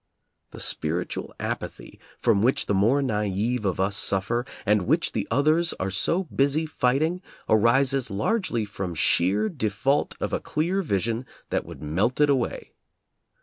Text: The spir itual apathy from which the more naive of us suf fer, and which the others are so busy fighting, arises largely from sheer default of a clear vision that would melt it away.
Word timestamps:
The 0.49 0.59
spir 0.59 1.05
itual 1.05 1.29
apathy 1.39 1.99
from 2.17 2.41
which 2.41 2.65
the 2.65 2.73
more 2.73 3.03
naive 3.03 3.65
of 3.65 3.79
us 3.79 3.95
suf 3.95 4.25
fer, 4.25 4.45
and 4.65 4.87
which 4.87 5.11
the 5.11 5.27
others 5.29 5.73
are 5.73 5.91
so 5.91 6.23
busy 6.23 6.65
fighting, 6.65 7.21
arises 7.47 8.09
largely 8.09 8.65
from 8.65 8.95
sheer 8.95 9.47
default 9.47 10.15
of 10.19 10.33
a 10.33 10.39
clear 10.39 10.81
vision 10.81 11.27
that 11.51 11.67
would 11.67 11.83
melt 11.83 12.19
it 12.19 12.31
away. 12.31 12.71